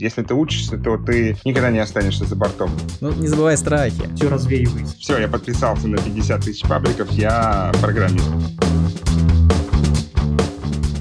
[0.00, 2.70] Если ты учишься, то ты никогда не останешься за бортом.
[3.02, 4.02] Ну, не забывай страхи.
[4.16, 4.96] Все развеивается.
[4.96, 8.26] Все, я подписался на 50 тысяч пабликов, я программист.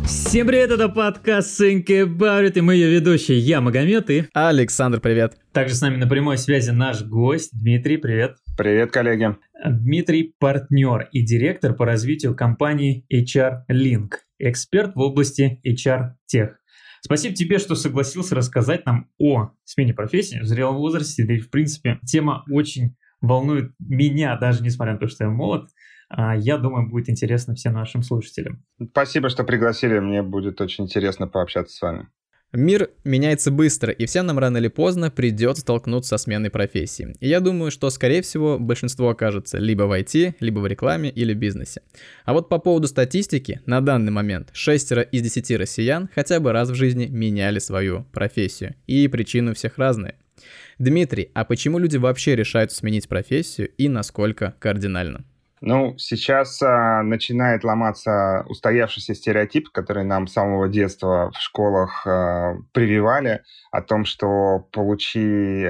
[0.05, 4.25] Всем привет, это подкаст Think About It, и мы ее ведущие, я Магомед и...
[4.33, 5.37] Александр, привет.
[5.53, 8.35] Также с нами на прямой связи наш гость Дмитрий, привет.
[8.57, 9.37] Привет, коллеги.
[9.65, 16.58] Дмитрий– партнер и директор по развитию компании HR Link, эксперт в области HR Tech.
[17.01, 21.25] Спасибо тебе, что согласился рассказать нам о смене профессии в зрелом возрасте.
[21.25, 25.69] Да и, в принципе, тема очень волнует меня, даже несмотря на то, что я молод.
[26.09, 28.63] А, я думаю, будет интересно всем нашим слушателям.
[28.91, 29.99] Спасибо, что пригласили.
[29.99, 32.07] Мне будет очень интересно пообщаться с вами.
[32.51, 37.15] Мир меняется быстро, и всем нам рано или поздно придется столкнуться со сменой профессии.
[37.19, 41.33] И я думаю, что, скорее всего, большинство окажется либо в IT, либо в рекламе или
[41.35, 41.83] бизнесе.
[42.25, 46.69] А вот по поводу статистики, на данный момент 6 из 10 россиян хотя бы раз
[46.69, 48.73] в жизни меняли свою профессию.
[48.87, 50.15] И причины у всех разные.
[50.79, 55.23] Дмитрий, а почему люди вообще решают сменить профессию и насколько кардинально?
[55.61, 62.55] Ну, сейчас а, начинает ломаться устоявшийся стереотип, который нам с самого детства в школах а,
[62.71, 65.67] прививали, о том, что получи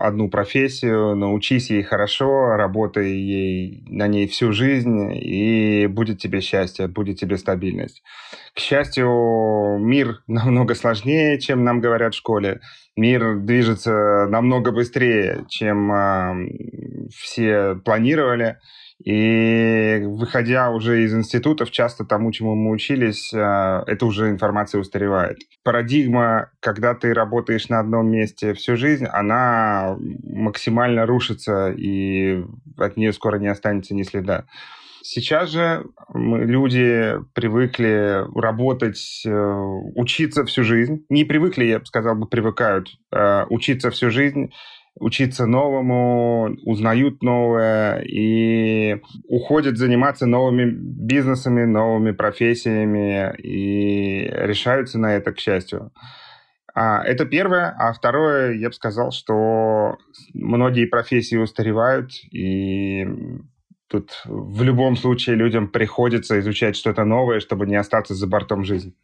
[0.00, 6.88] одну профессию, научись ей хорошо, работай ей на ней всю жизнь, и будет тебе счастье,
[6.88, 8.02] будет тебе стабильность.
[8.54, 12.60] К счастью, мир намного сложнее, чем нам говорят в школе.
[12.96, 16.34] Мир движется намного быстрее, чем а,
[17.14, 18.56] все планировали.
[19.04, 25.38] И выходя уже из институтов, часто тому, чему мы учились, э, это уже информация устаревает.
[25.62, 32.42] Парадигма, когда ты работаешь на одном месте всю жизнь, она максимально рушится, и
[32.76, 34.46] от нее скоро не останется ни следа.
[35.02, 39.30] Сейчас же люди привыкли работать, э,
[39.94, 41.04] учиться всю жизнь.
[41.08, 44.50] Не привыкли, я бы сказал, бы привыкают э, учиться всю жизнь
[45.00, 55.32] учиться новому, узнают новое и уходят заниматься новыми бизнесами, новыми профессиями и решаются на это,
[55.32, 55.92] к счастью.
[56.74, 57.74] А, это первое.
[57.78, 59.96] А второе, я бы сказал, что
[60.34, 63.06] многие профессии устаревают, и
[63.88, 68.94] тут в любом случае людям приходится изучать что-то новое, чтобы не остаться за бортом жизни.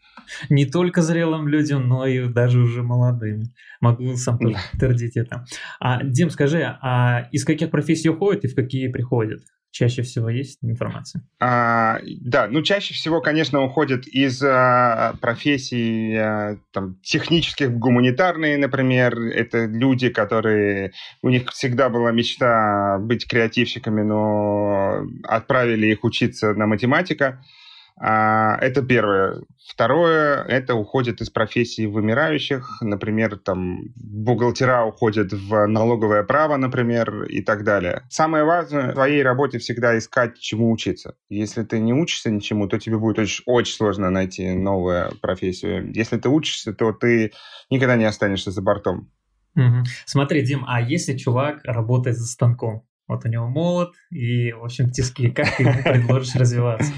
[0.48, 3.44] Не только зрелым людям, но и даже уже молодым.
[3.80, 5.46] Могу сам тоже подтвердить это.
[5.80, 9.42] А, Дим, скажи, а из каких профессий уходят и в какие приходят?
[9.74, 11.22] Чаще всего есть информация?
[11.40, 19.18] А, да, ну чаще всего, конечно, уходят из а, профессий а, там, технических гуманитарные, например.
[19.18, 20.92] Это люди, которые...
[21.22, 27.44] У них всегда была мечта быть креативщиками, но отправили их учиться на математика.
[27.96, 29.42] А, это первое.
[29.66, 37.40] Второе, это уходит из профессии вымирающих, например, там бухгалтера уходят в налоговое право, например, и
[37.40, 38.02] так далее.
[38.10, 41.14] Самое важное в твоей работе всегда искать, чему учиться.
[41.28, 45.92] Если ты не учишься ничему, то тебе будет очень, очень сложно найти новую профессию.
[45.94, 47.32] Если ты учишься, то ты
[47.70, 49.10] никогда не останешься за бортом.
[49.56, 49.84] Угу.
[50.04, 52.86] Смотри, Дим, а если чувак работает за станком?
[53.06, 55.30] Вот у него молот и, в общем, тиски.
[55.30, 56.92] Как ты ему предложишь развиваться?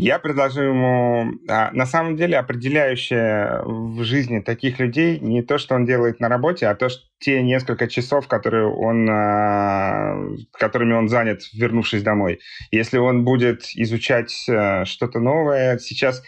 [0.00, 5.74] Я предложу ему, а, на самом деле, определяющее в жизни таких людей не то, что
[5.74, 10.16] он делает на работе, а то, что те несколько часов, которые он, а,
[10.52, 12.38] которыми он занят, вернувшись домой.
[12.70, 16.22] Если он будет изучать э, что-то новое, сейчас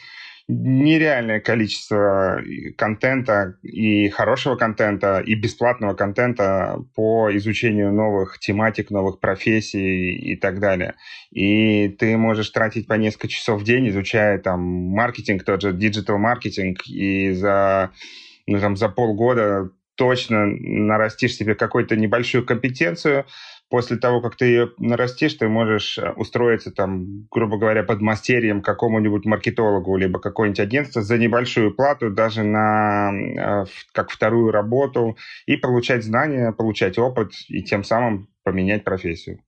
[0.48, 2.40] нереальное количество
[2.76, 10.60] контента и хорошего контента, и бесплатного контента по изучению новых тематик, новых профессий и так
[10.60, 10.94] далее.
[11.30, 16.18] И ты можешь тратить по несколько часов в день, изучая там маркетинг, тот же digital
[16.18, 17.90] маркетинг, и за,
[18.46, 23.26] ну, там, за полгода точно нарастишь себе какую-то небольшую компетенцию,
[23.70, 29.24] после того, как ты ее нарастишь, ты можешь э, устроиться там, грубо говоря, подмастерьем какому-нибудь
[29.24, 36.04] маркетологу, либо какое-нибудь агентство за небольшую плату, даже на э, как вторую работу, и получать
[36.04, 39.40] знания, получать опыт, и тем самым поменять профессию.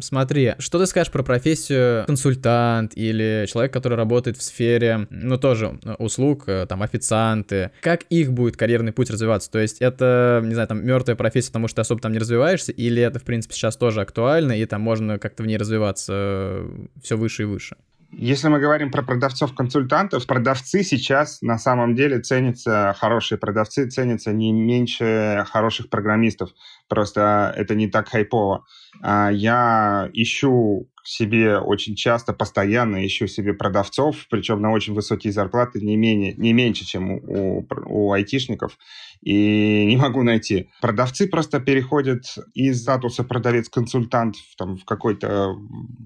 [0.00, 5.78] Смотри, что ты скажешь про профессию консультант или человек, который работает в сфере, ну, тоже
[5.84, 7.70] э, услуг, э, там, официанты?
[7.80, 9.50] Как их будет карьерный путь развиваться?
[9.50, 12.72] То есть это, не знаю, там, мертвая профессия, потому что ты особо там не развиваешься,
[12.72, 16.86] или это, в принципе, сейчас тоже актуально, и там можно как-то в ней развиваться э,
[17.02, 17.76] все выше и выше?
[18.10, 24.50] Если мы говорим про продавцов-консультантов, продавцы сейчас на самом деле ценятся, хорошие продавцы ценятся не
[24.50, 26.50] меньше хороших программистов.
[26.88, 28.64] Просто это не так хайпово.
[29.02, 35.80] А, я ищу себе очень часто, постоянно ищу себе продавцов, причем на очень высокие зарплаты,
[35.80, 38.78] не, менее, не меньше, чем у, у айтишников,
[39.22, 40.68] и не могу найти.
[40.80, 42.24] Продавцы просто переходят
[42.54, 45.56] из статуса продавец-консультант там, в какой-то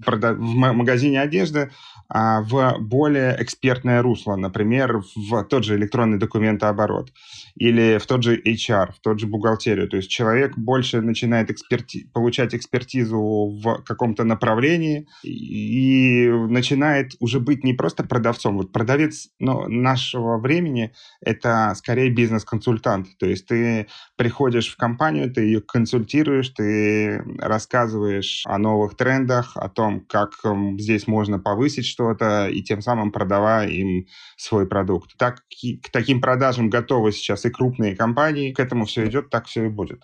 [0.03, 0.33] прода...
[0.33, 1.71] в магазине одежды
[2.09, 7.11] а, в более экспертное русло, например, в тот же электронный документооборот
[7.55, 9.87] или в тот же HR, в тот же бухгалтерию.
[9.87, 12.09] То есть человек больше начинает эксперти...
[12.13, 13.19] получать экспертизу
[13.63, 18.57] в каком-то направлении и начинает уже быть не просто продавцом.
[18.57, 23.02] Вот продавец ну, нашего времени— это скорее бизнес-консультант.
[23.19, 29.69] То есть ты приходишь в компанию, ты ее консультируешь, ты рассказываешь о новых трендах, о
[29.69, 30.31] том, как
[30.79, 34.05] здесь можно повысить что-то, и тем самым продавая им
[34.37, 35.11] свой продукт.
[35.17, 38.53] Так, к таким продажам готовы сейчас и крупные компании.
[38.53, 40.03] К этому все идет, так все и будет.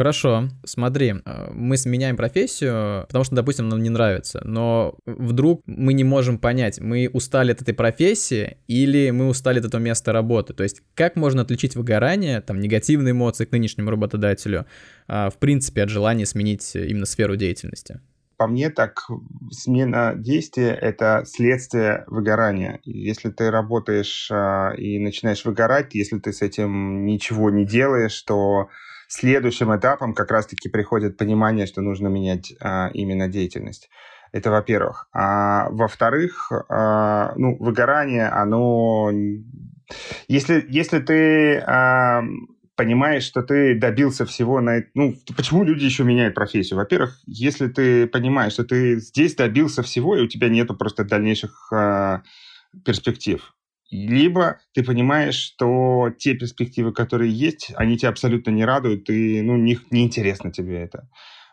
[0.00, 5.92] Хорошо, смотри, э, мы сменяем профессию, потому что, допустим, нам не нравится, но вдруг мы
[5.92, 10.54] не можем понять, мы устали от этой профессии или мы устали от этого места работы.
[10.54, 14.64] То есть как можно отличить выгорание, там, негативные эмоции к нынешнему работодателю,
[15.06, 18.00] а, в принципе, от желания сменить именно сферу деятельности?
[18.38, 19.06] по мне, так
[19.50, 22.80] смена действия— это следствие выгорания.
[22.84, 28.70] Если ты работаешь э, и начинаешь выгорать, если ты с этим ничего не делаешь, то
[29.12, 33.90] следующим этапом как раз-таки приходит понимание, что нужно менять э, именно деятельность.
[34.32, 35.08] Это во-первых.
[35.12, 39.10] А во-вторых, э, ну, выгорание, оно...
[40.28, 41.64] Если, если ты
[42.80, 44.84] понимаешь, что ты добился всего на...
[44.94, 46.78] Ну, почему люди еще меняют профессию?
[46.78, 51.70] Во-первых, если ты понимаешь, что ты здесь добился всего, и у тебя нету просто дальнейших
[51.72, 52.20] э,
[52.82, 53.52] перспектив.
[53.90, 59.56] Либо ты понимаешь, что те перспективы, которые есть, они тебя абсолютно не радуют, и ну,
[59.56, 61.08] не, не интересно тебе это.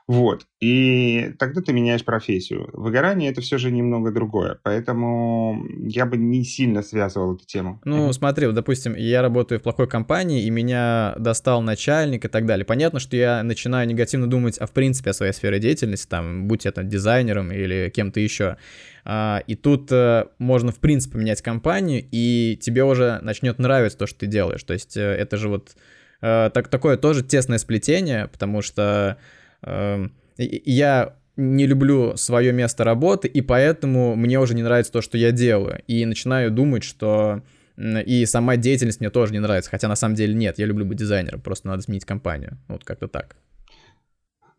[0.08, 0.48] Вот.
[0.62, 2.70] И тогда ты меняешь профессию.
[2.72, 4.58] Выгорание это все же немного другое.
[4.64, 7.82] Поэтому я бы не сильно связывал эту тему.
[7.84, 12.46] Ну, смотри, вот, допустим, я работаю в плохой компании, и меня достал начальник и так
[12.46, 12.66] далее.
[12.66, 16.64] Понятно, что я начинаю негативно думать, а в принципе о своей сфере деятельности, там, будь
[16.64, 18.56] я там дизайнером или кем-то еще.
[19.04, 24.08] А, и тут э, можно, в принципе, менять компанию, и тебе уже начнет нравиться то,
[24.08, 24.64] что ты делаешь.
[24.64, 25.76] То есть э, это же вот
[26.22, 29.18] э, так, такое тоже тесное сплетение, потому что
[30.38, 35.32] я не люблю свое место работы, и поэтому мне уже не нравится то, что я
[35.32, 35.82] делаю.
[35.88, 37.44] И начинаю думать, что
[37.78, 39.70] и сама деятельность мне тоже не нравится.
[39.70, 42.58] Хотя на самом деле нет, я люблю быть дизайнером, просто надо сменить компанию.
[42.68, 43.36] Вот как-то так.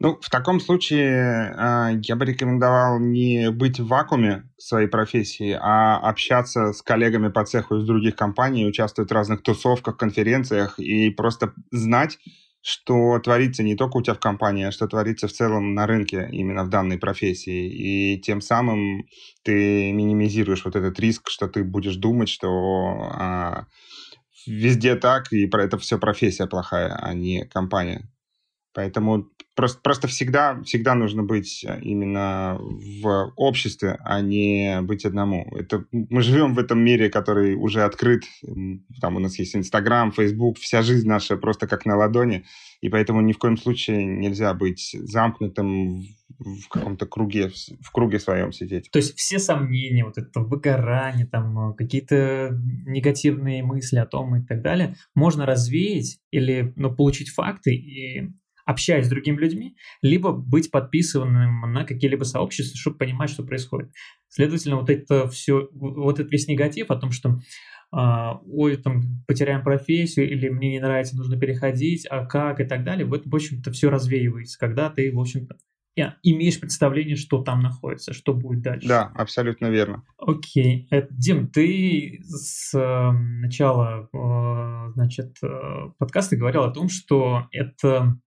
[0.00, 5.96] Ну, в таком случае э, я бы рекомендовал не быть в вакууме своей профессии, а
[5.96, 11.52] общаться с коллегами по цеху из других компаний, участвовать в разных тусовках, конференциях и просто
[11.72, 12.20] знать,
[12.62, 16.28] что творится не только у тебя в компании, а что творится в целом на рынке
[16.32, 17.68] именно в данной профессии.
[17.68, 19.06] И тем самым
[19.42, 22.48] ты минимизируешь вот этот риск, что ты будешь думать, что
[23.12, 23.66] а,
[24.46, 28.08] везде так, и про это все профессия плохая, а не компания.
[28.74, 35.52] Поэтому просто, просто всегда, всегда нужно быть именно в обществе, а не быть одному.
[35.56, 38.22] Это, мы живем в этом мире, который уже открыт.
[39.00, 42.44] Там у нас есть Инстаграм, Фейсбук, вся жизнь наша просто как на ладони.
[42.80, 46.04] И поэтому ни в коем случае нельзя быть замкнутым
[46.38, 47.50] в каком-то круге,
[47.80, 48.88] в круге своем сидеть.
[48.92, 52.56] То есть все сомнения, вот это выгорание, там какие-то
[52.86, 58.30] негативные мысли о том и так далее, можно развеять или ну, получить факты и
[58.68, 63.90] общаясь с другими людьми, либо быть подписанным на какие-либо сообщества, чтобы понимать, что происходит.
[64.28, 67.40] Следовательно, вот это все, вот этот весь негатив о том, что
[67.90, 72.84] а, ой, там, потеряем профессию, или мне не нравится, нужно переходить, а как и так
[72.84, 75.56] далее, в этом, в общем-то, все развеивается, когда ты, в общем-то,
[76.22, 78.86] имеешь представление, что там находится, что будет дальше.
[78.86, 80.04] Да, абсолютно верно.
[80.18, 80.86] Окей.
[80.90, 85.36] Э, Дим, ты с э, начала, э, значит,
[85.98, 88.18] подкаста говорил о том, что это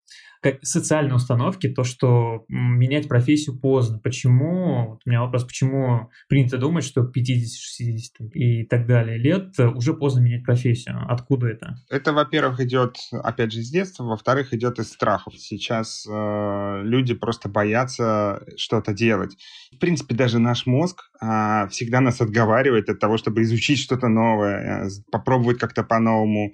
[0.42, 4.00] как социальные установки, то, что менять профессию поздно.
[4.00, 9.58] Почему, вот у меня вопрос, почему принято думать, что 50, 60 и так далее лет
[9.60, 10.98] уже поздно менять профессию?
[11.08, 11.76] Откуда это?
[11.90, 15.36] Это, во-первых, идет, опять же, с детства, во-вторых, идет из страхов.
[15.38, 19.38] Сейчас э, люди просто боятся что-то делать.
[19.72, 24.86] В принципе, даже наш мозг э, всегда нас отговаривает от того, чтобы изучить что-то новое,
[24.86, 26.54] э, попробовать как-то по-новому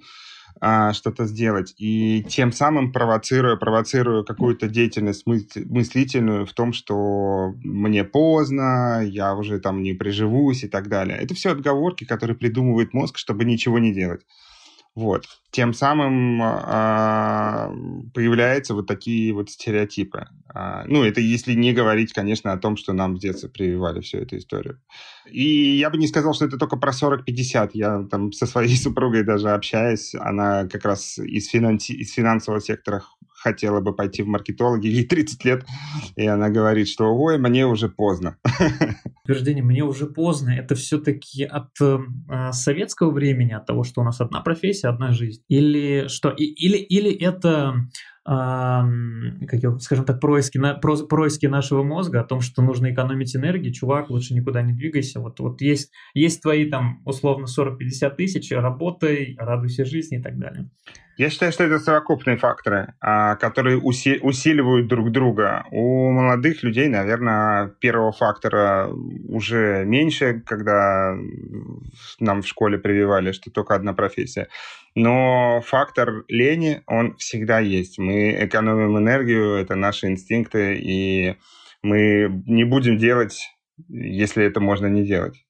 [0.60, 1.74] а, что-то сделать.
[1.78, 9.60] И тем самым провоцируя, провоцируя какую-то деятельность мыслительную в том, что мне поздно, я уже
[9.60, 11.18] там не приживусь и так далее.
[11.18, 14.22] Это все отговорки, которые придумывает мозг, чтобы ничего не делать.
[14.98, 15.26] Вот.
[15.52, 17.70] Тем самым а,
[18.12, 20.26] появляются вот такие вот стереотипы.
[20.52, 24.18] А, ну, это если не говорить, конечно, о том, что нам в детстве прививали всю
[24.18, 24.80] эту историю.
[25.30, 27.70] И я бы не сказал, что это только про 40-50.
[27.74, 30.16] Я там со своей супругой даже общаюсь.
[30.16, 33.04] Она как раз из, финанси- из финансового сектора
[33.38, 35.66] хотела бы пойти в маркетологи, ей 30 лет,
[36.16, 38.36] и она говорит, что ой, мне уже поздно.
[39.24, 41.98] Утверждение «мне уже поздно»— это все-таки от э,
[42.52, 45.42] советского времени, от того, что у нас одна профессия, одна жизнь?
[45.48, 46.30] Или что?
[46.30, 47.88] И, или, или это
[48.28, 53.34] как его, скажем так, происки, на, про, происки нашего мозга о том, что нужно экономить
[53.34, 55.18] энергию, чувак, лучше никуда не двигайся.
[55.18, 60.68] Вот, вот есть, есть твои там условно 40-50 тысяч, работай, радуйся жизни и так далее.
[61.18, 65.64] Я считаю, что это совокупные факторы, а, которые уси усиливают друг друга.
[65.72, 68.88] У молодых людей, наверное, первого фактора
[69.28, 71.16] уже меньше, когда
[72.20, 74.46] нам в школе прививали, что только одна профессия.
[74.94, 77.98] Но фактор лени, он всегда есть.
[77.98, 81.34] Мы экономим энергию, это наши инстинкты, и
[81.82, 83.50] мы не будем делать,
[83.88, 85.47] если это можно не делать.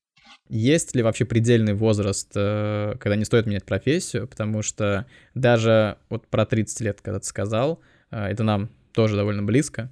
[0.48, 4.26] Есть ли вообще предельный возраст, э, когда не стоит менять профессию?
[4.26, 9.42] Потому что даже вот про 30 лет, когда ты сказал, э, это нам тоже довольно
[9.42, 9.90] близко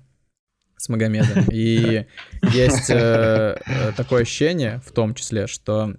[0.77, 1.45] с Магомедом.
[1.53, 2.07] И
[2.55, 3.59] есть э,
[3.97, 5.95] такое ощущение, в том числе, что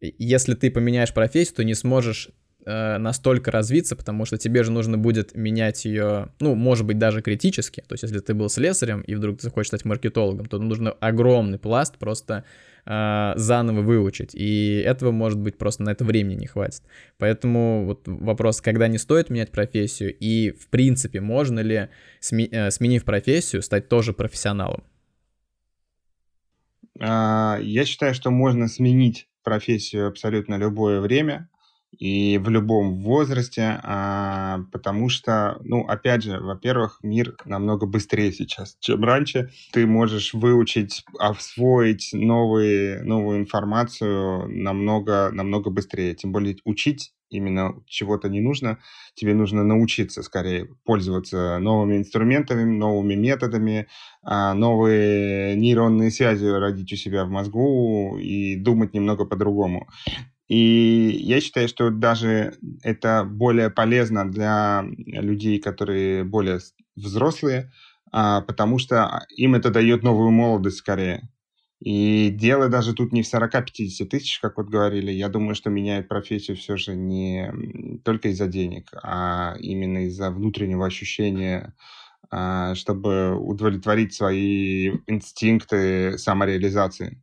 [0.00, 2.30] если ты поменяешь профессию, то не сможешь
[2.68, 7.22] э, настолько развиться, потому что тебе же нужно будет менять ее, ну, может быть, даже
[7.22, 7.80] критически.
[7.80, 11.58] То есть, если ты был слесарем и вдруг ты захочешь стать маркетологом, то нужно огромный
[11.58, 12.44] пласт просто
[12.84, 14.34] э, заново выучить.
[14.34, 16.82] И этого, может быть, просто на это времени не хватит.
[17.16, 21.88] Поэтому вот вопрос, когда не стоит менять профессию, и, в принципе, можно ли,
[22.20, 24.84] сме- э, сменив профессию, стать тоже профессионалом?
[27.00, 31.48] А, я считаю, что можно сменить профессию абсолютно любое время
[31.96, 38.76] и в любом возрасте, а, потому что, ну, опять же, во-первых, мир намного быстрее сейчас,
[38.80, 39.50] чем раньше.
[39.72, 46.14] Ты можешь выучить, освоить новые, новую информацию намного, намного быстрее.
[46.14, 48.78] Тем более учить именно чего-то не нужно,
[49.14, 53.86] тебе нужно научиться скорее пользоваться новыми инструментами, новыми методами,
[54.22, 59.88] а, новые нейронные связи родить у себя в мозгу и думать немного по-другому.
[60.48, 66.60] И я считаю, что даже это более полезно для людей, которые более
[66.96, 67.70] взрослые,
[68.12, 71.28] а, потому что им это дает новую молодость скорее.
[71.80, 75.12] И дело даже тут не в 40-50 тысяч, как вот говорили.
[75.12, 77.52] Я думаю, что меняют профессию все же не
[78.04, 81.74] только из-за денег, а именно из-за внутреннего ощущения,
[82.30, 87.22] а, чтобы удовлетворить свои инстинкты самореализации.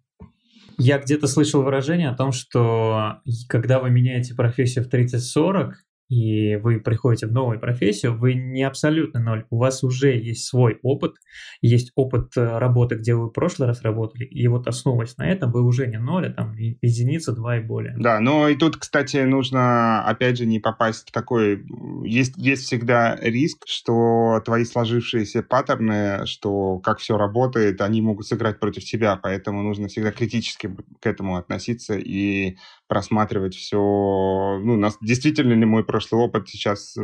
[0.77, 5.73] Я где-то слышал выражение о том, что когда вы меняете профессию в 30-40,
[6.09, 9.45] и вы приходите в новую профессию, вы не абсолютно ноль.
[9.49, 11.15] У вас уже есть свой опыт,
[11.61, 15.51] есть опыт э, работы, где вы в прошлый раз работали, и вот основываясь на этом,
[15.51, 17.95] вы уже не ноль, а там единица, два и более.
[17.97, 21.65] Да, но и тут, кстати, нужно, опять же, не попасть в такой...
[22.03, 28.59] Есть, есть всегда риск, что твои сложившиеся паттерны, что как все работает, они могут сыграть
[28.59, 30.69] против тебя, поэтому нужно всегда критически
[30.99, 32.57] к этому относиться и
[32.87, 36.97] просматривать все, ну, нас, действительно ли мой прошлый опыт сейчас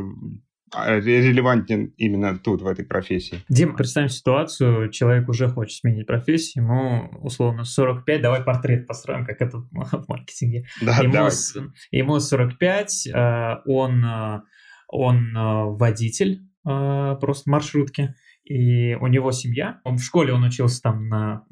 [0.74, 3.42] а, релевантен именно тут, в этой профессии.
[3.48, 9.42] Дим, представим ситуацию, человек уже хочет сменить профессию, ему условно 45, давай портрет построим, как
[9.42, 9.70] это в
[10.10, 10.66] маркетинге.
[10.82, 11.32] Да, ему, давай.
[11.92, 14.42] ему 45, э, он, э,
[14.90, 19.80] он э, водитель просто маршрутки, и у него семья.
[19.84, 21.44] Он в школе он учился там на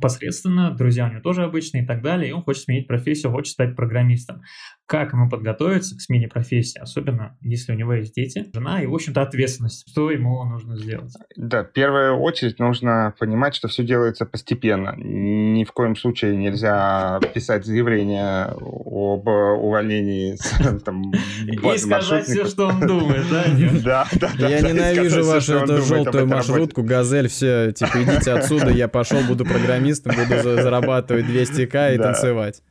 [0.00, 3.52] посредственно, друзья у него тоже обычные и так далее, и он хочет сменить профессию, хочет
[3.52, 4.42] стать программистом.
[4.86, 8.94] Как ему подготовиться к смене профессии, особенно если у него есть дети, жена и, в
[8.94, 11.12] общем-то, ответственность, что ему нужно сделать?
[11.36, 14.94] Да, в первую очередь нужно понимать, что все делается постепенно.
[14.96, 20.36] Ни в коем случае нельзя писать заявление об увольнении
[20.84, 21.12] там,
[21.46, 23.44] и сказать все, что он думает, да?
[23.84, 24.48] Да, да, да.
[24.48, 30.14] Я ненавижу вашу эту желтую маршрутку, газель, все, типа, идите отсюда, я пошел, буду программистом,
[30.16, 32.62] буду зарабатывать 200к и танцевать.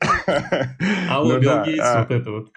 [1.10, 2.48] А у ну Билл Гейтс а вот это вот.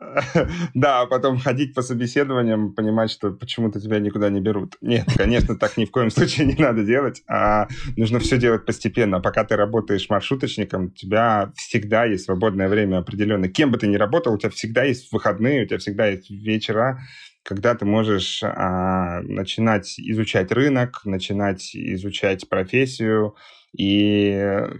[0.74, 4.76] Да, а потом ходить по собеседованиям, понимать, что почему-то тебя никуда не берут.
[4.80, 7.22] Нет, конечно, так ни в коем случае не надо делать.
[7.28, 9.20] А нужно все делать постепенно.
[9.20, 13.48] Пока ты работаешь маршруточником, у тебя всегда есть свободное время определенно.
[13.48, 17.00] Кем бы ты ни работал, у тебя всегда есть выходные, у тебя всегда есть вечера,
[17.44, 23.36] когда ты можешь а, начинать изучать рынок, начинать изучать профессию,
[23.76, 24.30] И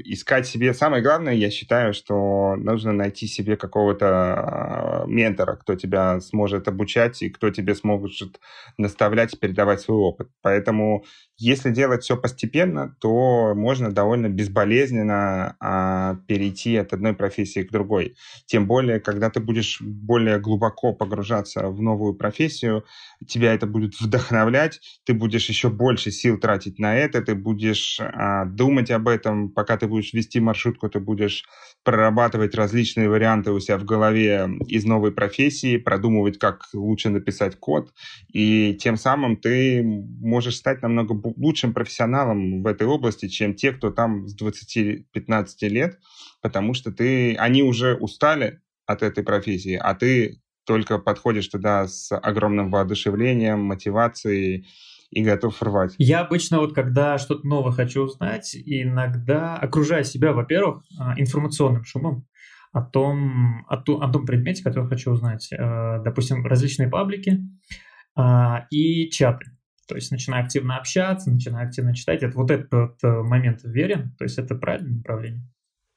[0.05, 0.73] искать себе...
[0.73, 7.21] Самое главное, я считаю, что нужно найти себе какого-то а, ментора, кто тебя сможет обучать
[7.23, 8.39] и кто тебе сможет
[8.79, 10.31] наставлять и передавать свой опыт.
[10.43, 11.05] Поэтому
[11.37, 18.15] если делать все постепенно, то можно довольно безболезненно а, перейти от одной профессии к другой.
[18.47, 22.85] Тем более, когда ты будешь более глубоко погружаться в новую профессию,
[23.27, 28.45] тебя это будет вдохновлять, ты будешь еще больше сил тратить на это, ты будешь а,
[28.45, 31.45] думать об этом, пока ты будешь вести маршрутку, ты будешь
[31.83, 37.93] прорабатывать различные варианты у себя в голове из новой профессии, продумывать, как лучше написать код,
[38.33, 43.91] и тем самым ты можешь стать намного лучшим профессионалом в этой области, чем те, кто
[43.91, 45.05] там с 20-15
[45.63, 45.99] лет,
[46.43, 52.15] потому что ты, они уже устали от этой профессии, а ты только подходишь туда с
[52.17, 54.67] огромным воодушевлением, мотивацией
[55.15, 55.95] и готов рвать.
[55.99, 62.27] Я обычно вот, когда что-то новое хочу узнать, иногда окружаю себя, во-первых, а, информационным шумом,
[62.73, 65.49] о том, о, ту, о том предмете, который хочу узнать.
[65.53, 67.39] Э, допустим, различные паблики
[68.17, 69.47] а, и чаты.
[69.87, 72.25] То есть начинаю активно общаться, начинаю активно читать.
[72.25, 75.43] Это вот этот э, момент верен, то есть это правильное направление.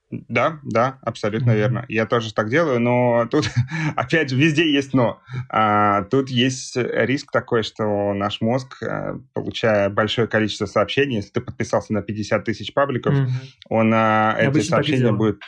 [0.09, 1.55] Да, да, абсолютно mm-hmm.
[1.55, 1.85] верно.
[1.89, 3.49] Я тоже так делаю, но тут,
[3.95, 5.19] опять же, везде есть но.
[5.49, 11.41] А, тут есть риск такой, что наш мозг, э, получая большое количество сообщений, если ты
[11.41, 13.27] подписался на 50 тысяч пабликов, mm-hmm.
[13.69, 15.39] он а, эти сообщения будет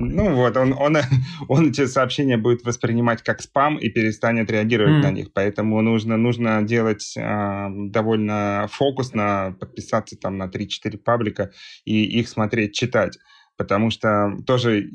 [0.00, 0.96] ну вот, он, он,
[1.48, 5.02] он эти сообщения будет воспринимать как спам и перестанет реагировать mm.
[5.02, 5.32] на них.
[5.32, 11.52] Поэтому нужно, нужно делать э, довольно фокусно, подписаться там на 3-4 паблика
[11.84, 13.18] и их смотреть, читать.
[13.56, 14.90] Потому что тоже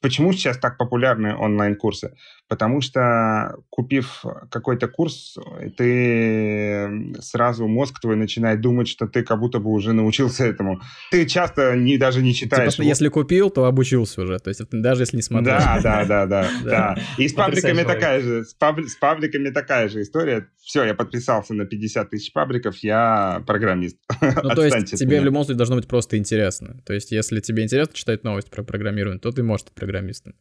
[0.00, 2.16] Почему сейчас так популярны онлайн-курсы?
[2.48, 5.36] Потому что, купив какой-то курс,
[5.76, 10.80] ты сразу мозг твой начинает думать, что ты как будто бы уже научился этому.
[11.10, 12.76] Ты часто не, даже не читаешь.
[12.76, 14.38] Типа, если купил, то обучился уже.
[14.38, 15.58] То есть даже если не смотрел.
[15.58, 16.48] Да, да, да, да.
[16.64, 16.98] да.
[17.18, 18.44] И с пабликами такая же.
[18.44, 20.48] С, паб, с пабликами такая же история.
[20.62, 23.98] Все, я подписался на 50 тысяч пабликов, я программист.
[24.42, 26.80] Ну, то есть тебе в любом случае должно быть просто интересно.
[26.86, 30.34] То есть если тебе интересно читать новость про программирование, то ты можешь быть программистом.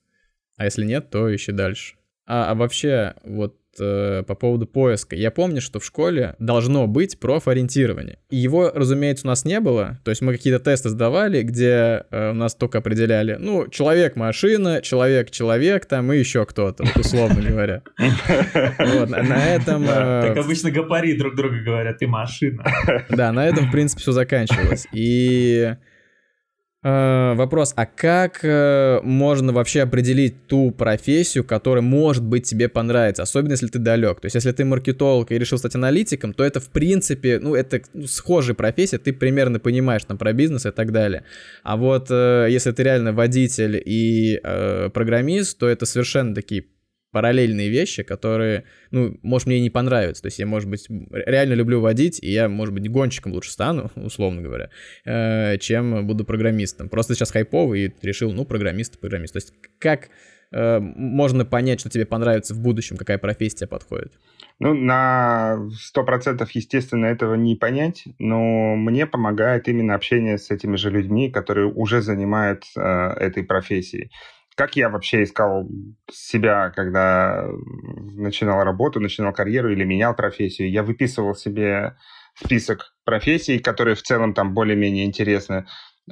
[0.58, 1.96] А если нет, то ищи дальше.
[2.26, 5.16] А, а вообще, вот э, по поводу поиска.
[5.16, 8.18] Я помню, что в школе должно быть профориентирование.
[8.30, 10.00] И его, разумеется, у нас не было.
[10.04, 15.86] То есть мы какие-то тесты сдавали, где э, у нас только определяли, ну, человек-машина, человек-человек,
[15.86, 17.84] там и еще кто-то, вот, условно говоря.
[18.00, 19.84] Вот, на этом...
[19.84, 22.66] Э, так обычно гапари друг друга говорят, ты машина.
[23.10, 24.88] Да, на этом, в принципе, все заканчивалось.
[24.92, 25.76] И
[26.88, 33.24] Э, вопрос, а как э, можно вообще определить ту профессию, которая, может быть, тебе понравится,
[33.24, 34.22] особенно если ты далек?
[34.22, 37.82] То есть, если ты маркетолог и решил стать аналитиком, то это, в принципе, ну, это
[37.94, 41.26] ну, схожая профессия, ты примерно понимаешь там про бизнес и так далее.
[41.62, 46.64] А вот э, если ты реально водитель и э, программист, то это совершенно такие
[47.12, 50.24] параллельные вещи, которые, ну, может, мне не понравятся.
[50.24, 53.92] То есть я, может быть, реально люблю водить, и я, может быть, гонщиком лучше стану,
[53.96, 54.70] условно говоря,
[55.06, 56.90] э, чем буду программистом.
[56.90, 59.34] Просто сейчас хайповый и решил, ну, программист, программист.
[59.34, 60.10] То есть как
[60.52, 64.14] э, можно понять, что тебе понравится в будущем, какая профессия подходит?
[64.60, 70.76] Ну, на сто процентов, естественно, этого не понять, но мне помогает именно общение с этими
[70.78, 74.12] же людьми, которые уже занимают э, этой профессией
[74.58, 75.70] как я вообще искал
[76.12, 77.48] себя, когда
[78.16, 80.72] начинал работу, начинал карьеру или менял профессию.
[80.72, 81.96] Я выписывал себе
[82.34, 85.68] список профессий, которые в целом там более-менее интересны.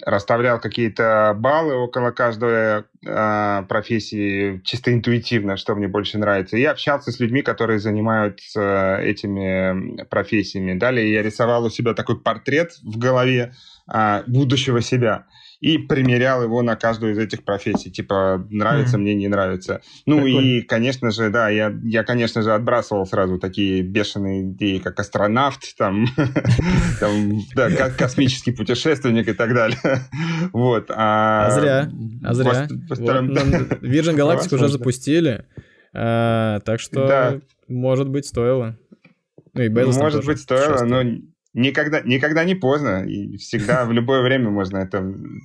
[0.05, 6.55] Расставлял какие-то баллы около каждой э, профессии чисто интуитивно, что мне больше нравится.
[6.55, 10.77] И общался с людьми, которые занимаются этими профессиями.
[10.77, 13.53] Далее я рисовал у себя такой портрет в голове
[13.91, 15.25] э, будущего себя
[15.59, 17.91] и примерял его на каждую из этих профессий.
[17.91, 18.99] Типа, нравится mm-hmm.
[18.99, 19.81] мне, не нравится.
[20.05, 20.45] Ну Прикольно.
[20.45, 25.61] и, конечно же, да, я, я, конечно же, отбрасывал сразу такие бешеные идеи, как астронавт,
[25.77, 26.05] там,
[26.99, 29.79] там да, космический путешественник и так далее.
[30.53, 30.89] Вот.
[30.89, 31.91] А, а зря,
[32.23, 32.67] а зря.
[32.69, 35.45] Virgin Galactic уже запустили,
[35.93, 38.77] а, так что, может быть, стоило.
[39.53, 41.01] Ну и Может быть, стоило, но
[41.55, 44.99] никогда, никогда не поздно, и всегда в любое время можно это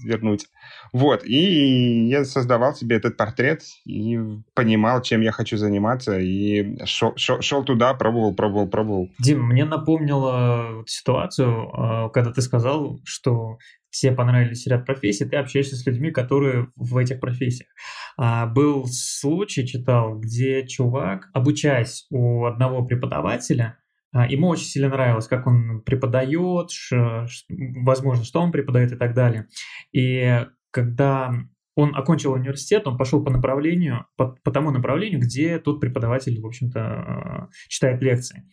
[0.04, 0.46] вернуть.
[0.92, 4.18] Вот, и я создавал себе этот портрет и
[4.54, 9.08] понимал, чем я хочу заниматься, и шел, шел, шел туда, пробовал, пробовал, пробовал.
[9.18, 13.58] Дим, мне напомнила ситуацию, а, когда ты сказал, что
[13.90, 17.68] все понравились ряд профессий, ты общаешься с людьми, которые в этих профессиях.
[18.16, 23.79] А, был случай, читал, где чувак, обучаясь у одного преподавателя,
[24.12, 29.14] ему очень сильно нравилось, как он преподает, ш, ш, возможно, что он преподает и так
[29.14, 29.46] далее.
[29.92, 31.32] И когда
[31.76, 36.46] он окончил университет, он пошел по направлению, по, по тому направлению, где тот преподаватель, в
[36.46, 38.44] общем-то, читает лекции.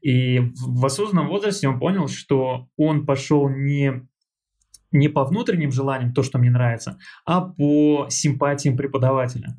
[0.00, 4.08] И в, в осознанном возрасте он понял, что он пошел не
[4.92, 9.56] не по внутренним желаниям, то, что мне нравится, а по симпатиям преподавателя.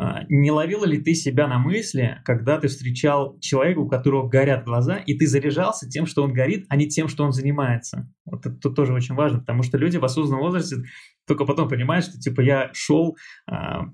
[0.00, 4.64] А, не ловила ли ты себя на мысли, когда ты встречал человека, у которого горят
[4.64, 8.08] глаза, и ты заряжался тем, что он горит, а не тем, что он занимается?
[8.24, 10.76] Вот это тоже очень важно, потому что люди в осознанном возрасте
[11.28, 13.86] только потом понимают, что типа я шел а,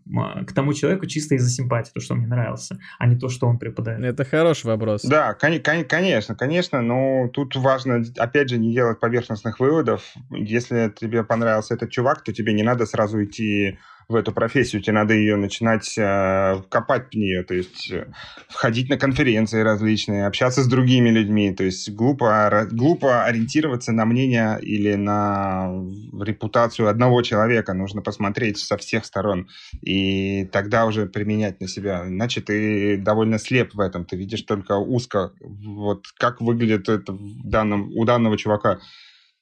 [0.47, 3.47] к тому человеку чисто из-за симпатии, то, что он мне нравился, а не то, что
[3.47, 4.01] он преподает.
[4.01, 5.03] Это хороший вопрос.
[5.03, 10.03] Да, кон- кон- конечно, конечно, но тут важно, опять же, не делать поверхностных выводов.
[10.31, 14.93] Если тебе понравился этот чувак, то тебе не надо сразу идти в эту профессию, тебе
[14.93, 18.07] надо ее начинать э, копать в нее, то есть э,
[18.49, 24.59] входить на конференции различные, общаться с другими людьми, то есть глупо, глупо ориентироваться на мнение
[24.61, 25.73] или на
[26.21, 29.49] репутацию одного человека, нужно посмотреть со всех сторон
[29.83, 34.77] и тогда уже применять на себя, иначе ты довольно слеп в этом, ты видишь только
[34.77, 38.79] узко, вот как выглядит это в данном, у данного чувака,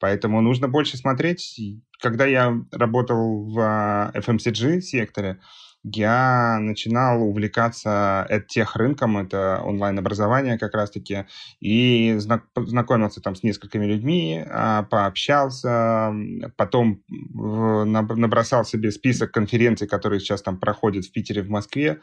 [0.03, 1.57] Поэтому нужно больше смотреть.
[2.01, 5.39] Когда я работал в FMCG секторе,
[5.83, 11.25] я начинал увлекаться тех рынком, это онлайн-образование как раз-таки,
[11.59, 16.13] и знакомился там с несколькими людьми, а, пообщался,
[16.55, 21.99] потом набросал себе список конференций, которые сейчас там проходят в Питере, в Москве,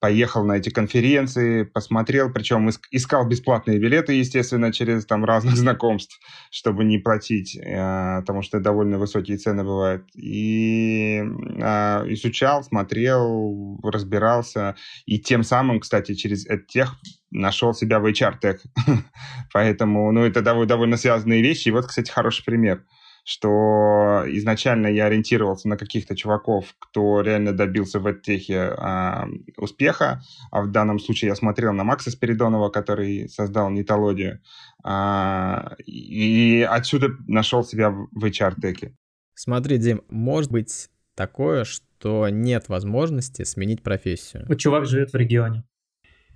[0.00, 6.18] поехал на эти конференции, посмотрел, причем искал бесплатные билеты, естественно, через там разных знакомств,
[6.50, 10.04] чтобы не платить, э, потому что довольно высокие цены бывают.
[10.14, 16.96] И э, изучал, смотрел, разбирался, и тем самым, кстати, через тех
[17.30, 18.60] нашел себя в HR-тех.
[19.52, 21.68] Поэтому, ну, это довольно связанные вещи.
[21.68, 22.84] И вот, кстати, хороший пример–
[23.24, 29.24] что изначально я ориентировался на каких-то чуваков, кто реально добился в эдтехе э,
[29.56, 34.40] успеха, а в данном случае я смотрел на Макса Спиридонова, который создал нетологию,
[34.84, 38.94] э, и отсюда нашел себя в HR-теке.
[39.34, 44.46] Смотри, Дим, может быть такое, что нет возможности сменить профессию.
[44.56, 45.64] Чувак живет в регионе.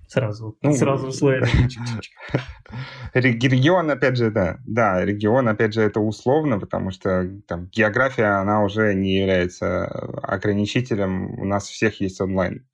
[0.08, 1.46] Сразу, ну, сразу условия.
[3.14, 8.62] Регион, опять же, да, да, регион, опять же, это условно, потому что там география, она
[8.62, 9.86] уже не является
[10.22, 12.66] ограничителем, у нас всех есть онлайн.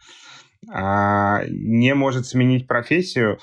[0.73, 3.39] А не может сменить профессию,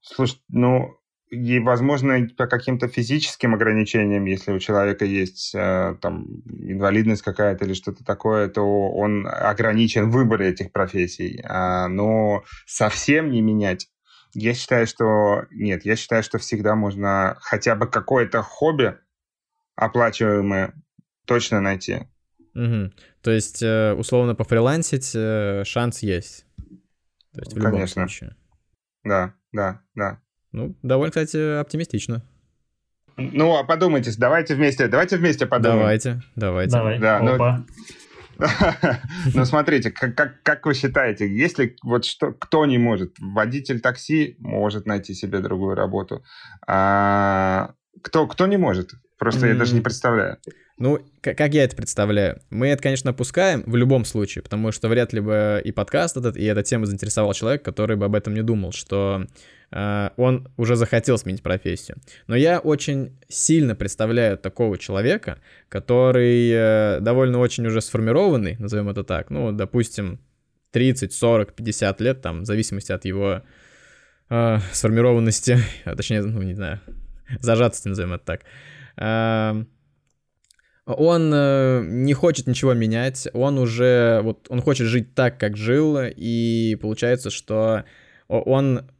[0.00, 0.99] слушай, ну,
[1.30, 7.74] и, возможно, по каким-то физическим ограничениям, если у человека есть э, там инвалидность какая-то или
[7.74, 11.40] что-то такое, то он ограничен в выборе этих профессий.
[11.44, 13.88] А, но совсем не менять.
[14.34, 18.96] Я считаю, что нет, я считаю, что всегда можно хотя бы какое-то хобби
[19.76, 20.74] оплачиваемое
[21.26, 22.08] точно найти.
[22.54, 22.90] Угу.
[23.22, 26.44] То есть, э, условно, пофрилансить э, шанс есть.
[27.32, 28.02] То есть в любом Конечно.
[28.02, 28.36] случае.
[29.04, 30.20] Да, да, да.
[30.52, 32.22] Ну, довольно, кстати, оптимистично.
[33.16, 35.80] Ну, а подумайте, давайте вместе, давайте вместе подумаем.
[35.80, 36.72] Давайте, давайте.
[36.72, 37.64] Давай, да, Опа.
[38.38, 38.46] Ну,
[39.34, 44.36] ну, смотрите, как, как, как вы считаете, если вот что, кто не может, водитель такси
[44.38, 46.24] может найти себе другую работу,
[46.66, 48.92] а кто, кто не может?
[49.18, 50.38] Просто я даже не представляю.
[50.78, 52.40] Ну, как я это представляю?
[52.48, 56.38] Мы это, конечно, опускаем в любом случае, потому что вряд ли бы и подкаст этот,
[56.38, 59.26] и эта тема заинтересовал человека, который бы об этом не думал, что
[59.72, 61.96] он уже захотел сменить профессию.
[62.26, 69.04] Но я очень сильно представляю такого человека, который э, довольно очень уже сформированный, назовем это
[69.04, 70.18] так, ну, допустим,
[70.72, 73.42] 30, 40, 50 лет, там, в зависимости от его
[74.28, 76.80] э, сформированности, а точнее, ну, не знаю,
[77.40, 78.40] зажатости, назовем это так.
[78.96, 79.64] Э,
[80.86, 85.98] он э, не хочет ничего менять, он уже, вот, он хочет жить так, как жил,
[86.00, 87.84] и получается, что
[88.28, 88.90] он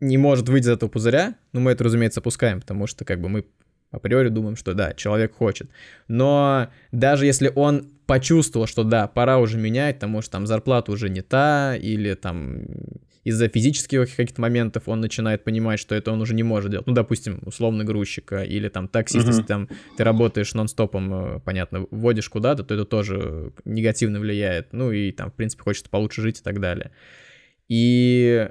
[0.00, 3.28] не может выйти из этого пузыря, ну, мы это, разумеется, опускаем, потому что, как бы,
[3.28, 3.44] мы
[3.90, 5.70] априори думаем, что да, человек хочет.
[6.08, 11.08] Но даже если он почувствовал, что да, пора уже менять, потому что там зарплата уже
[11.08, 12.62] не та, или там
[13.24, 16.86] из-за физических каких-то моментов он начинает понимать, что это он уже не может делать.
[16.86, 19.28] Ну, допустим, условно грузчика или там таксист, mm-hmm.
[19.28, 24.72] если там ты работаешь нон-стопом, э, понятно, вводишь куда-то, то это тоже негативно влияет.
[24.72, 26.90] Ну и там, в принципе, хочется получше жить и так далее.
[27.68, 28.48] И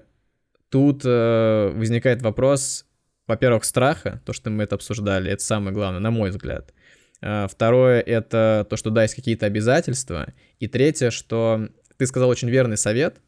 [0.70, 2.86] тут э, возникает вопрос,
[3.28, 6.74] во-первых, страха, то, что мы это обсуждали, это самое главное, на мой взгляд.
[7.22, 10.34] А, второе— это то, что да, есть какие-то обязательства.
[10.60, 13.22] И третье, что ты сказал очень верный совет,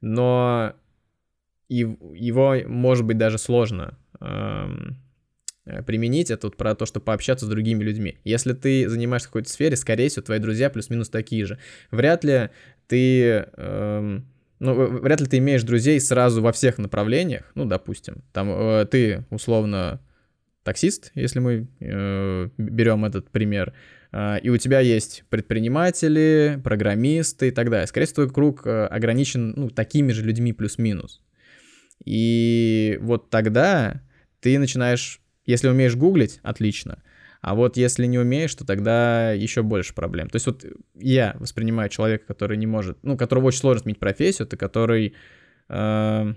[0.00, 0.74] но
[1.68, 4.96] его, может быть, даже сложно эм,
[5.64, 6.30] э, применить.
[6.30, 8.18] Это вот про то, что пообщаться с другими людьми.
[8.24, 11.58] Если ты занимаешься какой-то сфере, скорее всего, твои друзья плюс-минус такие же.
[11.90, 12.50] Вряд ли
[12.86, 13.48] ты...
[13.56, 14.26] Эм,
[14.58, 19.24] ну, вряд ли ты имеешь друзей сразу во всех направлениях, ну, допустим, там э, ты
[19.30, 20.00] условно
[20.66, 23.72] таксист, если мы э, берем этот пример,
[24.12, 27.86] э, и у тебя есть предприниматели, программисты и так далее.
[27.86, 31.22] Скорее всего, твой круг э, ограничен ну, такими же людьми плюс-минус.
[32.04, 34.02] И вот тогда
[34.40, 37.02] ты начинаешь, если умеешь гуглить, отлично.
[37.46, 40.28] А вот если не умеешь, то тогда еще больше проблем.
[40.28, 40.64] То есть вот
[40.96, 45.14] я воспринимаю человека, который не может, ну, которого очень сложно сменить профессию, это который,
[45.68, 46.34] э,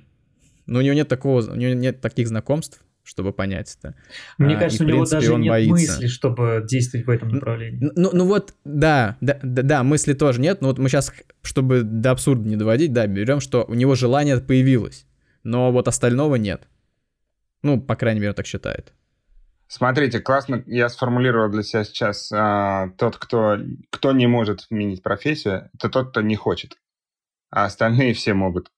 [0.68, 3.96] ну, у него нет такого, у него нет таких знакомств, чтобы понять это.
[4.38, 5.72] Мне а, кажется, и, у него принципе, даже нет боится.
[5.72, 7.80] мысли, чтобы действовать в этом направлении.
[7.82, 11.12] Ну, ну, ну вот, да, да, да, да, мысли тоже нет, но вот мы сейчас,
[11.42, 15.08] чтобы до абсурда не доводить, да, берем, что у него желание появилось
[15.44, 16.68] но вот остального нет.
[17.62, 18.94] Ну, по крайней мере, он так считает.
[19.72, 22.32] Смотрите, классно я сформулировал для себя сейчас.
[22.32, 23.58] А, тот, кто,
[23.92, 26.76] кто не может сменить профессию, это тот, кто не хочет.
[27.52, 28.72] А остальные все могут.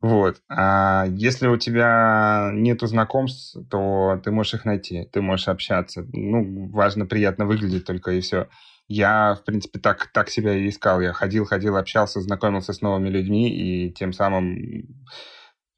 [0.00, 0.42] Вот.
[0.48, 6.04] А если у тебя нету знакомств, то ты можешь их найти, ты можешь общаться.
[6.12, 8.48] Ну, важно, приятно выглядеть только и все.
[8.88, 11.00] Я, в принципе, так, так себя и искал.
[11.00, 15.04] Я ходил, ходил, общался, знакомился с новыми людьми, и тем самым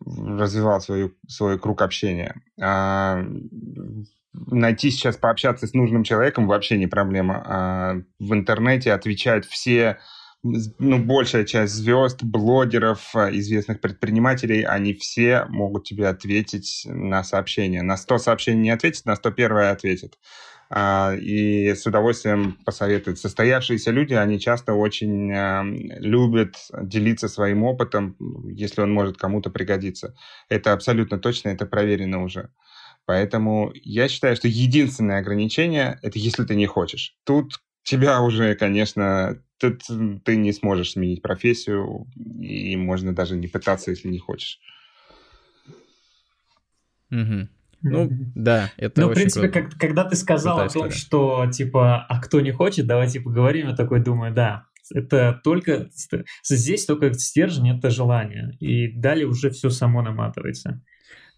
[0.01, 2.35] развивал свою, свой круг общения.
[2.59, 3.23] А,
[4.35, 7.43] найти сейчас пообщаться с нужным человеком вообще не проблема.
[7.47, 9.99] А, в интернете отвечают все,
[10.43, 17.83] ну, большая часть звезд, блогеров, известных предпринимателей, они все могут тебе ответить на сообщение.
[17.83, 20.19] На 100 сообщений не ответят, на 101 ответят.
[20.71, 23.19] А, и с удовольствием посоветуют.
[23.19, 28.17] Состоявшиеся люди, они часто очень а, любят делиться своим опытом,
[28.51, 30.17] если он может кому-то пригодиться.
[30.49, 32.51] Это абсолютно точно, это проверено уже.
[33.07, 37.17] Поэтому я считаю, что единственное ограничение– это если ты не хочешь.
[37.25, 39.83] Тут тебя уже, конечно, тут
[40.25, 42.07] ты не сможешь сменить профессию,
[42.41, 44.59] и можно даже не пытаться, если не хочешь.
[47.11, 47.49] Угу.
[47.83, 52.21] Ну, да, это Ну, в принципе, как, когда ты сказал о том, что, типа, а
[52.23, 55.91] кто не хочет, давайте поговорим, я такой думаю, да, это только,
[56.43, 60.83] здесь только стержень, это желание, и далее уже все само наматывается.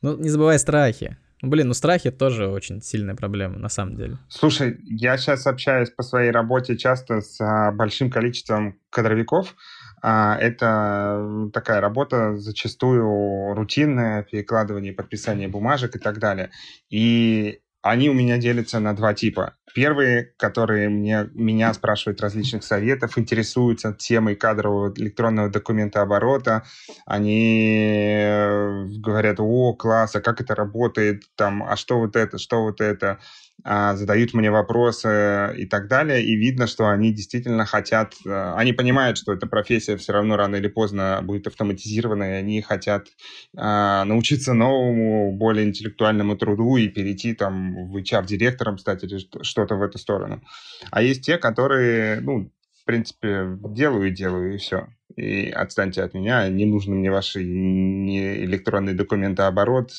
[0.02, 1.16] Ну, не забывай страхи.
[1.42, 4.18] Ну, блин, ну страхи тоже очень сильная проблема, на самом деле.
[4.28, 9.54] Слушай, я сейчас общаюсь по своей работе часто с а, большим количеством кадровиков,
[10.02, 16.50] а, это такая работа зачастую рутинная, перекладывание, подписание бумажек и так далее.
[16.88, 19.54] И они у меня делятся на два типа.
[19.74, 26.64] Первые, которые мне, меня спрашивают различных советов, интересуются темой кадрового электронного документа оборота.
[27.04, 32.62] Они э, говорят, о, класс, а как это работает, там, а что вот это, что
[32.62, 33.18] вот это.
[33.64, 38.72] А, задают мне вопросы и так далее, и видно, что они действительно хотят, э, они
[38.72, 43.08] понимают, что эта профессия все равно рано или поздно будет автоматизирована, и они хотят
[43.56, 49.82] а, научиться новому, более интеллектуальному труду и перейти там в HR-директором, стать или что-то в
[49.82, 50.42] эту сторону.
[50.90, 54.86] А есть те, которые, ну, в принципе, делаю и делаю, и все.
[55.16, 59.90] И отстаньте от меня, не нужны мне ваши электронные документы оборот,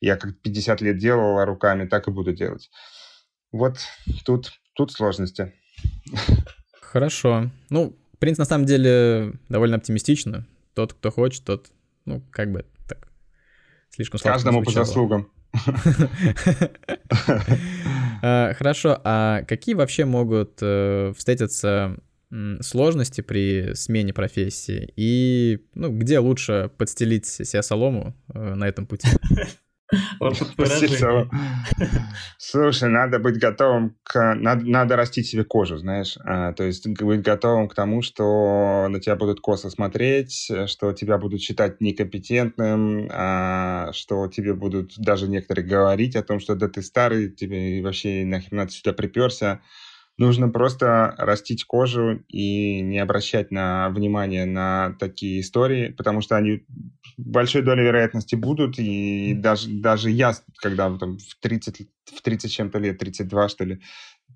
[0.00, 2.68] я как 50 лет делал руками, так и буду делать.
[3.56, 3.78] Вот
[4.24, 5.52] тут, тут сложности.
[6.80, 7.50] Хорошо.
[7.70, 10.46] Ну, в принципе, на самом деле довольно оптимистично.
[10.74, 11.70] Тот, кто хочет, тот,
[12.04, 13.08] ну, как бы так,
[13.90, 15.30] слишком сложно Каждому по заслугам.
[18.22, 21.96] А, хорошо, а какие вообще могут э, встретиться
[22.60, 29.08] сложности при смене профессии и ну, где лучше подстелить себе солому э, на этом пути?
[32.38, 34.34] Слушай, надо быть готовым к...
[34.34, 36.16] Надо, надо растить себе кожу, знаешь.
[36.24, 41.18] А, то есть быть готовым к тому, что на тебя будут косо смотреть, что тебя
[41.18, 46.82] будут считать некомпетентным, а, что тебе будут даже некоторые говорить о том, что да ты
[46.82, 49.60] старый, тебе вообще нахрена ты сюда приперся
[50.18, 56.64] нужно просто растить кожу и не обращать на внимание на такие истории, потому что они
[57.16, 62.78] большой долей вероятности будут, и даже, даже я, когда там, в 30, в 30 чем-то
[62.78, 63.80] лет, 32 что ли,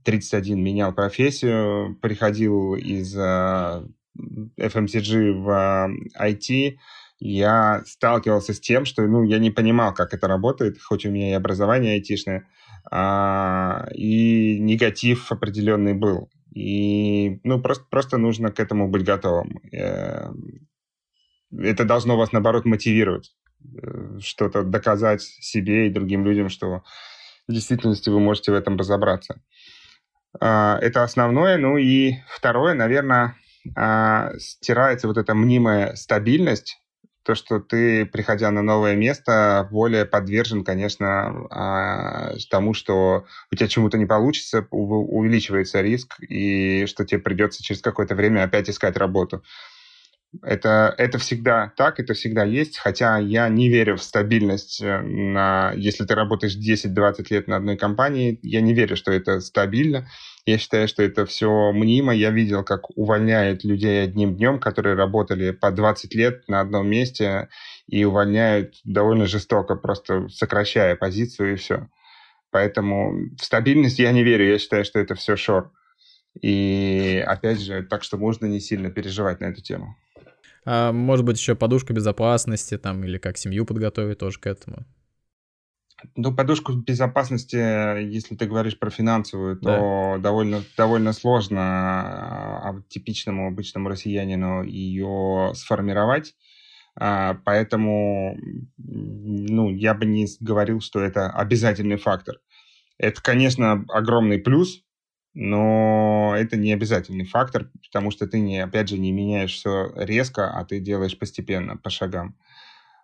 [0.04, 3.88] 31 менял профессию, приходил из FMCG
[5.32, 6.76] в uh, IT,
[7.20, 11.30] я сталкивался с тем, что ну, я не понимал, как это работает, хоть у меня
[11.30, 12.48] и образование айтишное,
[12.90, 16.30] а, и негатив определенный был.
[16.54, 19.60] И ну, просто, просто нужно к этому быть готовым.
[19.72, 20.30] Э,
[21.56, 23.32] это должно вас, наоборот, мотивировать.
[24.20, 26.82] что-то доказать себе и другим людям, что
[27.48, 29.40] в действительности вы можете в этом разобраться.
[30.40, 31.58] А, это основное.
[31.58, 33.36] Ну и второе, наверное,
[33.76, 36.79] а, стирается вот эта мнимая стабильность,
[37.22, 43.68] то, что ты, приходя на новое место, более подвержен, конечно, а, тому, что у тебя
[43.68, 49.42] чему-то не получится, увеличивается риск, и что тебе придется через какое-то время опять искать работу.
[50.42, 54.80] Это, это всегда так, это всегда есть, хотя я не верю в стабильность.
[54.80, 59.40] Э, на, если ты работаешь 10-20 лет на одной компании, я не верю, что это
[59.40, 60.08] стабильно.
[60.46, 62.14] Я считаю, что это все мнимо.
[62.14, 67.48] Я видел, как увольняют людей одним днем, которые работали по 20 лет на одном месте
[67.88, 71.88] и увольняют довольно жестоко, просто сокращая позицию и все.
[72.52, 74.48] Поэтому в стабильность я не верю.
[74.48, 75.72] Я считаю, что это все шор.
[76.40, 79.96] И опять же, так что можно не сильно переживать на эту тему.
[80.64, 84.84] А, может быть, еще подушка безопасности там или как семью подготовить тоже к этому.
[86.16, 87.56] Ну, подушку безопасности,
[88.02, 90.18] если ты говоришь про финансовую, то да.
[90.18, 96.34] довольно, довольно сложно а, типичному обычному россиянину ее сформировать.
[96.96, 98.38] А, поэтому
[98.78, 102.36] ну, я бы не говорил, что это обязательный фактор.
[102.98, 104.82] Это, конечно, огромный плюс,
[105.34, 110.50] но это не обязательный фактор, потому что ты, не, опять же, не меняешь все резко,
[110.50, 112.36] а ты делаешь постепенно, по шагам.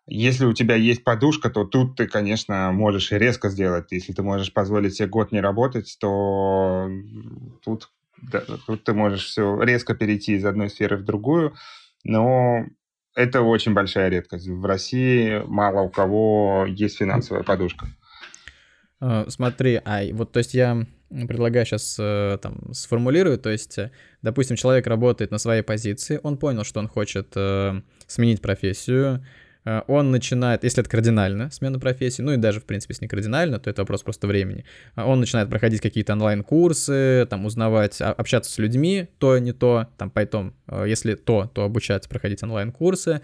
[0.09, 3.91] Если у тебя есть подушка, то тут ты, конечно, можешь и резко сделать.
[3.91, 6.89] Если ты можешь позволить себе год не работать, то
[7.65, 7.91] тут,
[8.23, 11.55] да, тут ты можешь все резко перейти из одной сферы в другую.
[12.05, 12.67] Но
[13.17, 14.47] это очень большая редкость.
[14.47, 17.89] В России мало у кого есть финансовая подушка.
[19.01, 23.91] А, смотри, а вот то есть я предлагаю сейчас э, там сформулировать, то есть, э,
[24.23, 29.25] допустим, человек работает на своей позиции, он понял, что он хочет э, сменить профессию,
[29.89, 33.59] он начинает, если это кардинально, смена профессии, ну и даже, в принципе, если не кардинально,
[33.59, 34.65] то это вопрос просто времени,
[34.95, 40.53] он начинает проходить какие-то онлайн-курсы, там, узнавать, общаться с людьми, то, не то, там, поэтому,
[40.87, 43.23] если то, то обучаться проходить онлайн-курсы,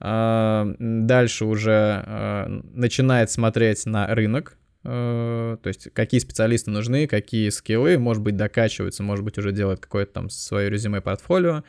[0.00, 8.36] дальше уже начинает смотреть на рынок, то есть какие специалисты нужны, какие скиллы, может быть,
[8.36, 11.64] докачиваются, может быть, уже делают какое-то там свое резюме-портфолио,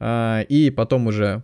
[0.00, 1.42] а, и потом уже,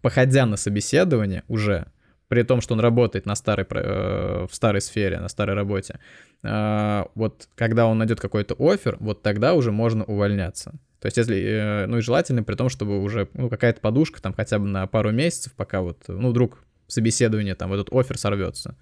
[0.00, 1.86] походя на собеседование, уже
[2.28, 5.98] при том, что он работает на старой, э, в старой сфере, на старой работе,
[6.44, 10.72] а, вот когда он найдет какой-то офер, вот тогда уже можно увольняться.
[11.00, 14.34] То есть, если, э, ну и желательно при том, чтобы уже ну, какая-то подушка там
[14.34, 18.76] хотя бы на пару месяцев, пока вот, ну, вдруг собеседование, там, этот офер сорвется.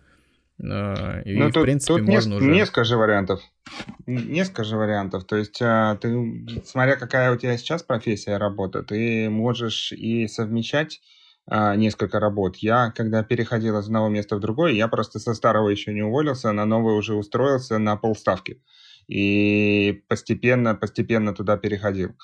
[0.63, 2.51] Э, и, ну, в тут, принципе, тут можно неск- уже...
[2.51, 3.41] Несколько же вариантов.
[4.07, 5.25] Несколько же вариантов.
[5.25, 11.01] То есть, а, ты, смотря какая у тебя сейчас профессия работа, ты можешь и совмещать
[11.47, 12.57] а, несколько работ.
[12.57, 16.53] Я, когда переходил из одного места в другое, я просто со старого еще не уволился,
[16.53, 18.63] на новое уже устроился на полставки.
[19.07, 22.15] И постепенно, постепенно туда переходил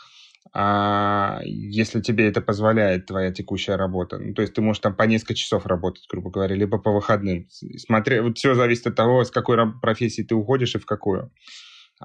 [0.53, 4.19] а если тебе это позволяет твоя текущая работа.
[4.19, 7.49] Ну, то есть ты можешь там по несколько часов работать, грубо говоря, либо по выходным.
[7.79, 11.33] Смотри, вот все зависит от того, с какой профессии ты уходишь и в какую.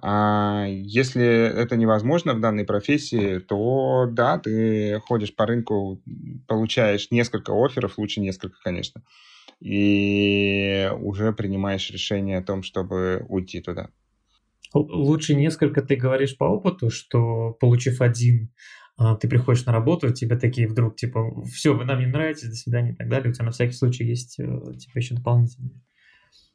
[0.01, 6.01] А если это невозможно в данной профессии, то да, ты ходишь по рынку,
[6.47, 9.03] получаешь несколько офферов, лучше несколько, конечно,
[9.59, 13.89] и уже принимаешь решение о том, чтобы уйти туда.
[14.73, 18.51] Лучше несколько ты говоришь по опыту, что получив один,
[18.97, 22.55] а, ты приходишь на работу, тебе такие вдруг, типа, все, вы нам не нравитесь, до
[22.55, 23.31] свидания и так далее.
[23.31, 24.43] У тебя на всякий случай есть, э,
[24.77, 25.81] типа, еще дополнительные.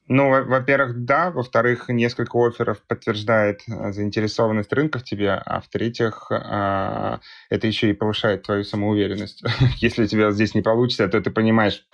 [0.07, 1.31] Ну, во-первых, да.
[1.31, 7.95] Во-вторых, несколько офферов подтверждает э, заинтересованность рынка в тебе, а в-третьих, а, это еще и
[7.95, 9.43] повышает твою самоуверенность.
[9.79, 11.87] Если у тебя здесь не получится, то ты понимаешь,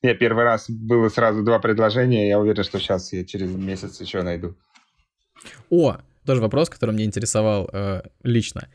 [0.00, 4.22] я первый раз было сразу два предложения, я уверен, что сейчас я через месяц еще
[4.22, 4.56] найду.
[5.70, 8.68] О, тоже вопрос, который мне интересовал э, лично.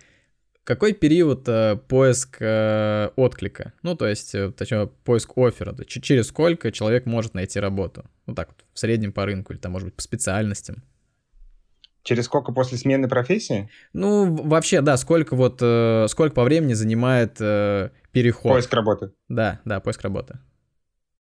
[0.64, 3.74] Какой период э, поиск э, отклика?
[3.84, 5.74] Ну, то есть, э, точнее, поиск оффера.
[5.74, 8.06] То через сколько человек может найти работу?
[8.26, 10.84] Ну, так вот, в среднем по рынку или там, может быть, по специальностям.
[12.02, 13.70] Через сколько после смены профессии?
[13.94, 18.52] Ну, вообще, да, сколько вот, э, сколько по времени занимает э, переход?
[18.52, 19.12] Поиск работы.
[19.30, 20.40] Да, да, поиск работы.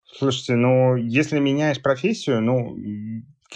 [0.05, 2.77] Слушайте, ну, если меняешь профессию, ну,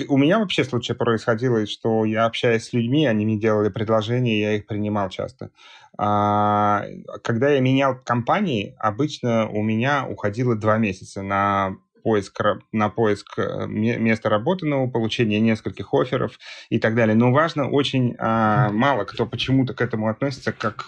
[0.08, 4.56] у меня вообще случай происходило, что я общаясь с людьми, они мне делали предложения, я
[4.56, 5.52] их принимал часто.
[5.98, 6.86] А,
[7.24, 13.68] когда я менял компании, обычно у меня уходило два месяца на поиск, на поиск э,
[13.68, 17.16] места работы нового, получение нескольких офферов и так далее.
[17.16, 20.86] Но важно, очень а, мало кто почему-то к этому относится как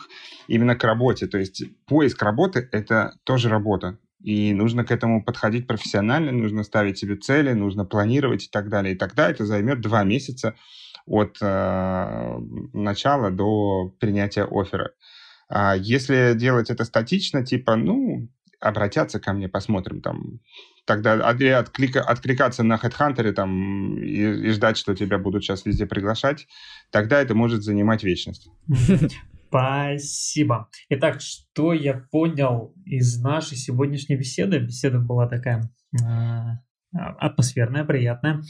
[0.47, 1.27] именно к работе.
[1.27, 3.97] То есть поиск работы— это тоже работа.
[4.23, 8.93] И нужно к этому подходить профессионально, нужно ставить себе цели, нужно планировать и так далее.
[8.93, 10.55] И тогда это займет два месяца
[11.05, 12.37] от э,
[12.73, 14.91] начала до принятия оффера.
[15.49, 18.29] А если делать это статично, типа, ну,
[18.61, 20.39] обратятся ко мне, посмотрим там.
[20.85, 21.13] Тогда
[21.59, 26.47] отклика, откликаться на HeadHunter там, и, и ждать, что тебя будут сейчас везде приглашать,
[26.91, 28.49] тогда это может занимать вечность.
[29.51, 30.69] Спасибо.
[30.87, 34.59] Итак, что я понял из нашей сегодняшней беседы?
[34.59, 35.69] Беседа была такая
[36.01, 36.59] а,
[36.93, 38.43] атмосферная, приятная.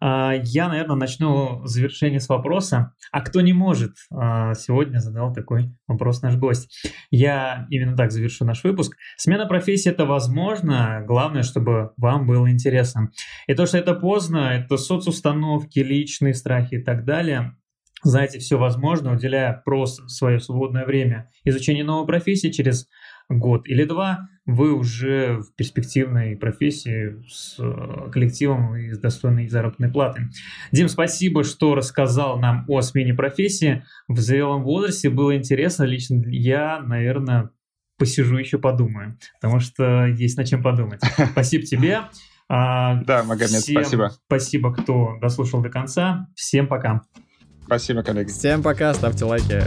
[0.00, 2.94] А, я, наверное, начну завершение с вопроса.
[3.12, 3.92] А кто не может?
[4.12, 6.84] А, сегодня задал такой вопрос наш гость.
[7.12, 8.96] Я именно так завершу наш выпуск.
[9.18, 11.04] Смена профессии– это возможно.
[11.06, 13.12] Главное, чтобы вам было интересно.
[13.46, 17.54] И то, что это поздно, это соцустановки, личные страхи и так далее–
[18.02, 22.88] знаете все возможно, уделяя просто свое свободное время изучению новой профессии через
[23.28, 29.88] год или два, вы уже в перспективной профессии с э, коллективом и с достойной заработной
[29.88, 30.24] платой.
[30.72, 33.84] Дим, спасибо, что рассказал нам о смене профессии.
[34.08, 35.84] В зрелом возрасте было интересно.
[35.84, 37.50] Лично я, наверное,
[37.98, 41.00] посижу еще подумаю, потому что есть над чем подумать.
[41.32, 42.00] Спасибо тебе.
[42.48, 44.10] А, да, Магомед, спасибо.
[44.26, 46.26] Спасибо, кто дослушал до конца.
[46.34, 47.02] Всем пока.
[47.70, 48.30] Спасибо, коллеги.
[48.32, 49.62] Всем пока, ставьте лайки.